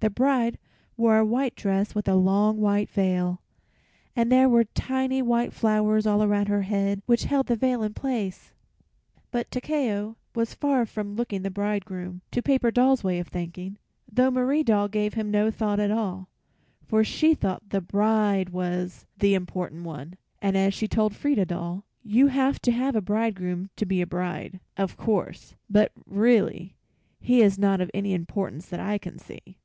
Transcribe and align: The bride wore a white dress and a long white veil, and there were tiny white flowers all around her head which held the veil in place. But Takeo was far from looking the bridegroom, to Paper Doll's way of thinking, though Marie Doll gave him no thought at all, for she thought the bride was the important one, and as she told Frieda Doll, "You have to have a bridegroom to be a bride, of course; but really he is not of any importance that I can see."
The 0.00 0.10
bride 0.10 0.58
wore 0.96 1.18
a 1.18 1.24
white 1.24 1.54
dress 1.54 1.92
and 1.94 2.08
a 2.08 2.16
long 2.16 2.58
white 2.60 2.90
veil, 2.90 3.40
and 4.16 4.32
there 4.32 4.48
were 4.48 4.64
tiny 4.64 5.22
white 5.22 5.52
flowers 5.52 6.04
all 6.04 6.20
around 6.20 6.48
her 6.48 6.62
head 6.62 7.00
which 7.06 7.26
held 7.26 7.46
the 7.46 7.54
veil 7.54 7.84
in 7.84 7.94
place. 7.94 8.50
But 9.30 9.52
Takeo 9.52 10.16
was 10.34 10.52
far 10.52 10.84
from 10.84 11.14
looking 11.14 11.42
the 11.42 11.50
bridegroom, 11.52 12.22
to 12.32 12.42
Paper 12.42 12.72
Doll's 12.72 13.04
way 13.04 13.20
of 13.20 13.28
thinking, 13.28 13.78
though 14.10 14.32
Marie 14.32 14.64
Doll 14.64 14.88
gave 14.88 15.14
him 15.14 15.30
no 15.30 15.48
thought 15.48 15.78
at 15.78 15.92
all, 15.92 16.28
for 16.84 17.04
she 17.04 17.32
thought 17.32 17.68
the 17.70 17.80
bride 17.80 18.48
was 18.50 19.06
the 19.16 19.34
important 19.34 19.84
one, 19.84 20.14
and 20.42 20.56
as 20.56 20.74
she 20.74 20.88
told 20.88 21.14
Frieda 21.14 21.44
Doll, 21.46 21.84
"You 22.02 22.26
have 22.26 22.58
to 22.62 22.72
have 22.72 22.96
a 22.96 23.00
bridegroom 23.00 23.70
to 23.76 23.86
be 23.86 24.00
a 24.02 24.08
bride, 24.08 24.58
of 24.76 24.96
course; 24.96 25.54
but 25.70 25.92
really 26.04 26.74
he 27.20 27.42
is 27.42 27.60
not 27.60 27.80
of 27.80 27.92
any 27.94 28.12
importance 28.12 28.66
that 28.70 28.80
I 28.80 28.98
can 28.98 29.20
see." 29.20 29.56